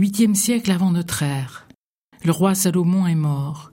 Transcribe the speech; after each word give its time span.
Huitième 0.00 0.34
siècle 0.34 0.70
avant 0.70 0.92
notre 0.92 1.22
ère. 1.22 1.68
Le 2.24 2.32
roi 2.32 2.54
Salomon 2.54 3.06
est 3.06 3.14
mort. 3.14 3.70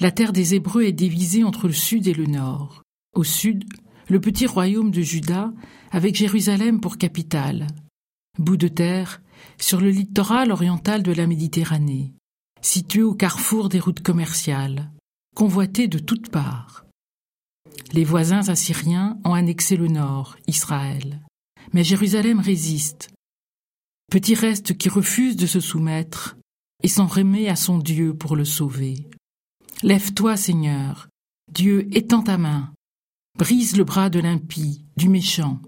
La 0.00 0.10
terre 0.10 0.32
des 0.32 0.54
Hébreux 0.54 0.84
est 0.84 0.92
divisée 0.92 1.44
entre 1.44 1.66
le 1.66 1.74
sud 1.74 2.08
et 2.08 2.14
le 2.14 2.24
nord. 2.24 2.82
Au 3.14 3.22
sud, 3.22 3.66
le 4.08 4.18
petit 4.18 4.46
royaume 4.46 4.90
de 4.90 5.02
Juda, 5.02 5.52
avec 5.90 6.14
Jérusalem 6.14 6.80
pour 6.80 6.96
capitale. 6.96 7.66
Bout 8.38 8.56
de 8.56 8.68
terre, 8.68 9.20
sur 9.60 9.82
le 9.82 9.90
littoral 9.90 10.52
oriental 10.52 11.02
de 11.02 11.12
la 11.12 11.26
Méditerranée, 11.26 12.14
situé 12.62 13.02
au 13.02 13.12
carrefour 13.12 13.68
des 13.68 13.78
routes 13.78 14.02
commerciales, 14.02 14.90
convoité 15.36 15.86
de 15.86 15.98
toutes 15.98 16.30
parts. 16.30 16.86
Les 17.92 18.04
voisins 18.04 18.48
assyriens 18.48 19.18
ont 19.22 19.34
annexé 19.34 19.76
le 19.76 19.88
nord, 19.88 20.38
Israël. 20.46 21.20
Mais 21.74 21.84
Jérusalem 21.84 22.40
résiste. 22.40 23.10
Petit 24.10 24.34
reste 24.34 24.78
qui 24.78 24.88
refuse 24.88 25.36
de 25.36 25.46
se 25.46 25.60
soumettre 25.60 26.38
et 26.82 26.88
s'en 26.88 27.06
remet 27.06 27.48
à 27.48 27.56
son 27.56 27.76
Dieu 27.76 28.14
pour 28.14 28.36
le 28.36 28.46
sauver. 28.46 29.06
Lève-toi, 29.82 30.36
Seigneur. 30.38 31.08
Dieu 31.52 31.88
étend 31.94 32.22
ta 32.22 32.38
main. 32.38 32.72
Brise 33.36 33.76
le 33.76 33.84
bras 33.84 34.08
de 34.08 34.18
l'impie, 34.18 34.86
du 34.96 35.10
méchant. 35.10 35.60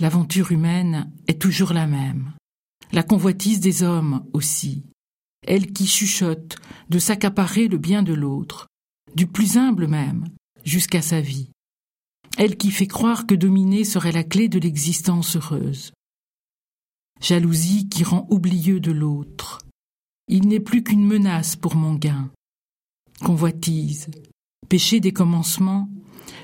L'aventure 0.00 0.50
humaine 0.50 1.12
est 1.28 1.40
toujours 1.40 1.72
la 1.72 1.86
même. 1.86 2.32
La 2.90 3.04
convoitise 3.04 3.60
des 3.60 3.84
hommes 3.84 4.26
aussi. 4.32 4.84
Elle 5.46 5.72
qui 5.72 5.86
chuchote 5.86 6.56
de 6.88 6.98
s'accaparer 6.98 7.68
le 7.68 7.78
bien 7.78 8.02
de 8.02 8.14
l'autre, 8.14 8.66
du 9.14 9.28
plus 9.28 9.56
humble 9.56 9.86
même, 9.86 10.28
jusqu'à 10.64 11.02
sa 11.02 11.20
vie. 11.20 11.50
Elle 12.36 12.56
qui 12.56 12.72
fait 12.72 12.86
croire 12.88 13.26
que 13.26 13.34
dominer 13.34 13.84
serait 13.84 14.12
la 14.12 14.24
clé 14.24 14.48
de 14.48 14.58
l'existence 14.58 15.36
heureuse. 15.36 15.92
Jalousie 17.20 17.88
qui 17.88 18.02
rend 18.02 18.26
oublieux 18.30 18.80
de 18.80 18.92
l'autre. 18.92 19.58
Il 20.28 20.48
n'est 20.48 20.60
plus 20.60 20.82
qu'une 20.82 21.04
menace 21.04 21.54
pour 21.54 21.76
mon 21.76 21.94
gain. 21.94 22.30
Convoitise, 23.22 24.08
péché 24.68 25.00
des 25.00 25.12
commencements, 25.12 25.90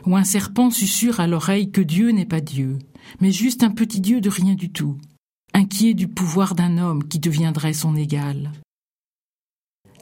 où 0.04 0.16
un 0.16 0.24
serpent 0.24 0.70
susurre 0.70 1.20
à 1.20 1.26
l'oreille 1.26 1.70
que 1.70 1.80
Dieu 1.80 2.10
n'est 2.10 2.26
pas 2.26 2.40
Dieu, 2.40 2.78
mais 3.20 3.32
juste 3.32 3.62
un 3.62 3.70
petit 3.70 4.00
Dieu 4.00 4.20
de 4.20 4.28
rien 4.28 4.54
du 4.54 4.70
tout, 4.70 4.98
inquiet 5.54 5.94
du 5.94 6.08
pouvoir 6.08 6.54
d'un 6.54 6.76
homme 6.76 7.08
qui 7.08 7.20
deviendrait 7.20 7.72
son 7.72 7.96
égal. 7.96 8.52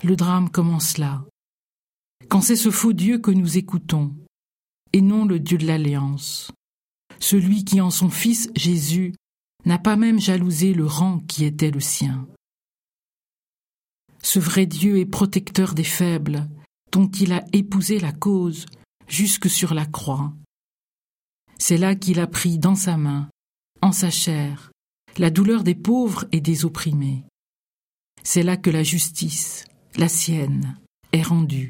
Le 0.02 0.16
drame 0.16 0.50
commence 0.50 0.98
là, 0.98 1.24
quand 2.28 2.40
c'est 2.40 2.56
ce 2.56 2.70
faux 2.70 2.92
Dieu 2.92 3.18
que 3.18 3.30
nous 3.30 3.58
écoutons, 3.58 4.14
et 4.92 5.00
non 5.00 5.24
le 5.24 5.38
Dieu 5.38 5.56
de 5.56 5.66
l'Alliance, 5.66 6.50
celui 7.20 7.64
qui 7.64 7.80
en 7.80 7.90
son 7.90 8.10
Fils 8.10 8.50
Jésus 8.56 9.14
n'a 9.64 9.78
pas 9.78 9.96
même 9.96 10.20
jalousé 10.20 10.74
le 10.74 10.86
rang 10.86 11.20
qui 11.20 11.44
était 11.44 11.70
le 11.70 11.80
sien. 11.80 12.26
Ce 14.22 14.38
vrai 14.38 14.66
Dieu 14.66 14.98
est 14.98 15.06
protecteur 15.06 15.74
des 15.74 15.84
faibles, 15.84 16.48
dont 16.92 17.08
il 17.08 17.32
a 17.32 17.44
épousé 17.52 17.98
la 17.98 18.12
cause 18.12 18.66
jusque 19.06 19.50
sur 19.50 19.74
la 19.74 19.86
croix. 19.86 20.32
C'est 21.58 21.78
là 21.78 21.94
qu'il 21.94 22.20
a 22.20 22.26
pris 22.26 22.58
dans 22.58 22.74
sa 22.74 22.96
main, 22.96 23.28
en 23.82 23.92
sa 23.92 24.10
chair, 24.10 24.72
la 25.18 25.30
douleur 25.30 25.62
des 25.62 25.74
pauvres 25.74 26.24
et 26.32 26.40
des 26.40 26.64
opprimés. 26.64 27.24
C'est 28.22 28.42
là 28.42 28.56
que 28.56 28.70
la 28.70 28.82
justice, 28.82 29.64
la 29.96 30.08
sienne, 30.08 30.78
est 31.12 31.22
rendue. 31.22 31.68